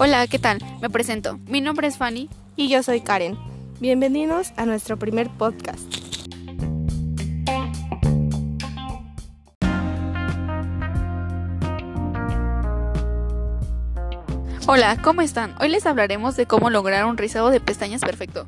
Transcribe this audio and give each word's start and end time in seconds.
Hola, 0.00 0.26
¿qué 0.28 0.38
tal? 0.38 0.58
Me 0.80 0.88
presento. 0.88 1.38
Mi 1.48 1.60
nombre 1.60 1.88
es 1.88 1.98
Fanny. 1.98 2.30
Y 2.56 2.68
yo 2.68 2.82
soy 2.82 3.00
Karen. 3.00 3.36
Bienvenidos 3.80 4.52
a 4.56 4.64
nuestro 4.64 4.96
primer 4.96 5.28
podcast. 5.28 5.82
Hola, 14.66 14.96
¿cómo 15.02 15.22
están? 15.22 15.54
Hoy 15.60 15.68
les 15.68 15.84
hablaremos 15.84 16.36
de 16.36 16.46
cómo 16.46 16.70
lograr 16.70 17.04
un 17.06 17.16
rizado 17.16 17.50
de 17.50 17.60
pestañas 17.60 18.02
perfecto. 18.02 18.46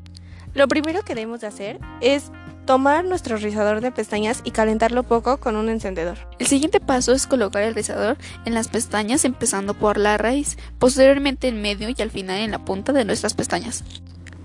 Lo 0.55 0.69
primero 0.69 1.03
que 1.03 1.15
debemos 1.15 1.41
de 1.41 1.49
hacer 1.49 1.79
es 2.01 2.31
tomar 2.71 3.05
nuestro 3.05 3.37
rizador 3.37 3.81
de 3.81 3.91
pestañas 3.91 4.43
y 4.45 4.53
calentarlo 4.53 5.03
poco 5.03 5.39
con 5.41 5.57
un 5.57 5.69
encendedor. 5.69 6.19
El 6.39 6.47
siguiente 6.47 6.79
paso 6.79 7.11
es 7.11 7.27
colocar 7.27 7.65
el 7.65 7.75
rizador 7.75 8.17
en 8.45 8.55
las 8.55 8.69
pestañas 8.69 9.25
empezando 9.25 9.75
por 9.75 9.99
la 9.99 10.19
raíz, 10.19 10.57
posteriormente 10.79 11.49
en 11.49 11.61
medio 11.63 11.89
y 11.89 12.01
al 12.01 12.13
final 12.13 12.39
en 12.39 12.53
la 12.53 12.65
punta 12.65 12.93
de 12.93 13.05
nuestras 13.05 13.35
pestañas. 13.35 13.83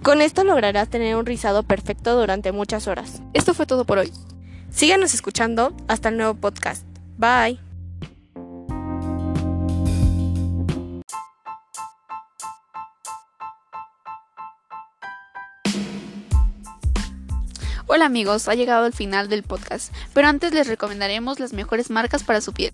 Con 0.01 0.21
esto 0.21 0.43
lograrás 0.43 0.89
tener 0.89 1.15
un 1.15 1.27
rizado 1.27 1.61
perfecto 1.61 2.19
durante 2.19 2.51
muchas 2.51 2.87
horas. 2.87 3.21
Esto 3.35 3.53
fue 3.53 3.67
todo 3.67 3.85
por 3.85 3.99
hoy. 3.99 4.11
Síganos 4.71 5.13
escuchando 5.13 5.75
hasta 5.87 6.09
el 6.09 6.17
nuevo 6.17 6.33
podcast. 6.33 6.83
Bye. 7.19 7.64
Hola 17.87 18.05
amigos, 18.05 18.47
ha 18.47 18.55
llegado 18.55 18.87
el 18.87 18.93
final 18.93 19.29
del 19.29 19.43
podcast, 19.43 19.93
pero 20.15 20.27
antes 20.27 20.51
les 20.53 20.65
recomendaremos 20.65 21.39
las 21.39 21.53
mejores 21.53 21.91
marcas 21.91 22.23
para 22.23 22.41
su 22.41 22.51
piel. 22.51 22.73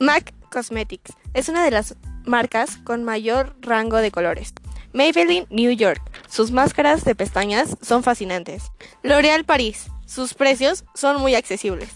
MAC 0.00 0.34
Cosmetics 0.50 1.14
es 1.32 1.48
una 1.48 1.64
de 1.64 1.70
las 1.70 1.96
marcas 2.26 2.76
con 2.84 3.04
mayor 3.04 3.56
rango 3.62 3.96
de 3.96 4.10
colores. 4.10 4.52
Maybelline 4.92 5.46
New 5.48 5.70
York, 5.70 6.02
sus 6.28 6.50
máscaras 6.50 7.06
de 7.06 7.14
pestañas 7.14 7.78
son 7.80 8.02
fascinantes. 8.02 8.64
L'Oréal 9.02 9.46
París, 9.46 9.86
sus 10.04 10.34
precios 10.34 10.84
son 10.94 11.22
muy 11.22 11.34
accesibles. 11.34 11.88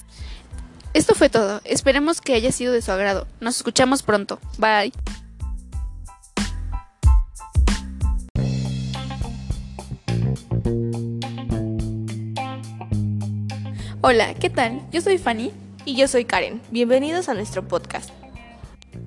Esto 0.95 1.15
fue 1.15 1.29
todo, 1.29 1.61
esperemos 1.65 2.23
que 2.23 2.33
haya 2.33 2.51
sido 2.51 2.73
de 2.73 2.81
su 2.81 2.91
agrado. 2.91 3.27
Nos 3.41 3.59
escuchamos 3.59 4.03
pronto. 4.03 4.41
Bye. 4.57 4.95
Hola, 14.01 14.35
¿qué 14.35 14.49
tal? 14.49 14.81
Yo 14.93 15.01
soy 15.01 15.19
Fanny. 15.19 15.51
Y 15.85 15.97
yo 15.97 16.07
soy 16.07 16.25
Karen. 16.25 16.61
Bienvenidos 16.71 17.29
a 17.29 17.35
nuestro 17.35 17.67
podcast. 17.67 18.11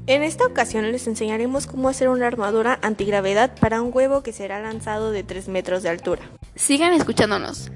En 0.06 0.22
esta 0.22 0.46
ocasión 0.46 0.92
les 0.92 1.08
enseñaremos 1.08 1.66
cómo 1.66 1.88
hacer 1.88 2.10
una 2.10 2.28
armadura 2.28 2.78
antigravedad 2.82 3.56
para 3.58 3.82
un 3.82 3.92
huevo 3.94 4.22
que 4.22 4.34
será 4.34 4.60
lanzado 4.60 5.12
de 5.12 5.24
3 5.24 5.48
metros 5.48 5.82
de 5.82 5.90
altura. 5.90 6.24
Sigan 6.56 6.92
escuchándonos. 6.92 7.72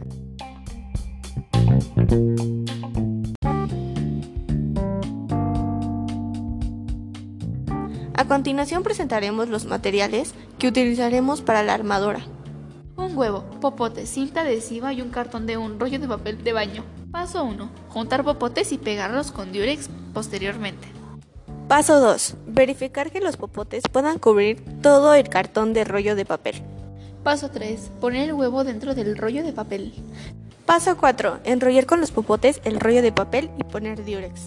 A 8.13 8.25
continuación 8.27 8.83
presentaremos 8.83 9.47
los 9.47 9.63
materiales 9.63 10.33
que 10.59 10.67
utilizaremos 10.67 11.41
para 11.41 11.63
la 11.63 11.75
armadura. 11.75 12.25
Un 12.97 13.17
huevo, 13.17 13.43
popote, 13.59 14.05
cinta 14.05 14.41
adhesiva 14.41 14.93
y 14.93 15.01
un 15.01 15.09
cartón 15.09 15.45
de 15.45 15.57
un 15.57 15.79
rollo 15.79 15.99
de 15.99 16.07
papel 16.07 16.43
de 16.43 16.53
baño. 16.53 16.83
Paso 17.11 17.43
1. 17.43 17.69
Juntar 17.89 18.23
popotes 18.23 18.71
y 18.71 18.77
pegarlos 18.77 19.31
con 19.31 19.51
diurex 19.51 19.89
posteriormente. 20.13 20.87
Paso 21.67 21.99
2. 21.99 22.35
Verificar 22.47 23.11
que 23.11 23.19
los 23.19 23.35
popotes 23.35 23.83
puedan 23.91 24.17
cubrir 24.17 24.63
todo 24.81 25.13
el 25.13 25.27
cartón 25.27 25.73
de 25.73 25.83
rollo 25.83 26.15
de 26.15 26.25
papel. 26.25 26.55
Paso 27.23 27.49
3. 27.49 27.91
Poner 27.99 28.29
el 28.29 28.33
huevo 28.33 28.63
dentro 28.63 28.95
del 28.95 29.17
rollo 29.17 29.43
de 29.43 29.51
papel. 29.51 29.93
Paso 30.65 30.95
4. 30.95 31.39
Enrollar 31.43 31.85
con 31.85 31.99
los 31.99 32.11
popotes 32.11 32.61
el 32.63 32.79
rollo 32.79 33.01
de 33.01 33.11
papel 33.11 33.51
y 33.57 33.63
poner 33.65 34.05
diurex. 34.05 34.41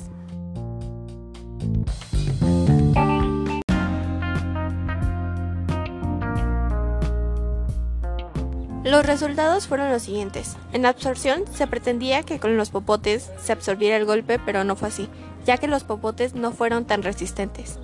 Los 8.89 9.05
resultados 9.05 9.67
fueron 9.67 9.93
los 9.93 10.05
siguientes. 10.05 10.57
En 10.73 10.87
absorción 10.87 11.45
se 11.53 11.67
pretendía 11.67 12.23
que 12.23 12.41
con 12.41 12.57
los 12.57 12.71
popotes 12.71 13.31
se 13.39 13.53
absorbiera 13.53 13.99
el 13.99 14.07
golpe, 14.07 14.39
pero 14.39 14.65
no 14.65 14.77
fue 14.77 14.89
así, 14.89 15.11
ya 15.45 15.59
que 15.59 15.69
los 15.69 15.85
popotes 15.85 16.35
no 16.35 16.53
fueron 16.53 16.87
tan 16.87 17.03
resistentes. 17.03 17.79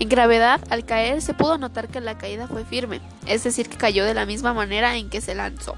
En 0.00 0.08
gravedad, 0.08 0.60
al 0.68 0.84
caer 0.84 1.22
se 1.22 1.32
pudo 1.32 1.58
notar 1.58 1.86
que 1.86 2.00
la 2.00 2.18
caída 2.18 2.48
fue 2.48 2.64
firme, 2.64 3.00
es 3.24 3.44
decir, 3.44 3.68
que 3.68 3.76
cayó 3.76 4.04
de 4.04 4.14
la 4.14 4.26
misma 4.26 4.52
manera 4.52 4.96
en 4.96 5.10
que 5.10 5.20
se 5.20 5.36
lanzó. 5.36 5.76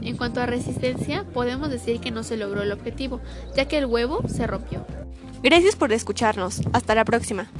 En 0.00 0.16
cuanto 0.16 0.40
a 0.40 0.46
resistencia, 0.46 1.24
podemos 1.34 1.68
decir 1.68 2.00
que 2.00 2.10
no 2.10 2.22
se 2.22 2.38
logró 2.38 2.62
el 2.62 2.72
objetivo, 2.72 3.20
ya 3.54 3.66
que 3.66 3.76
el 3.76 3.84
huevo 3.84 4.22
se 4.26 4.46
rompió. 4.46 4.86
Gracias 5.42 5.76
por 5.76 5.92
escucharnos. 5.92 6.62
Hasta 6.72 6.94
la 6.94 7.04
próxima. 7.04 7.50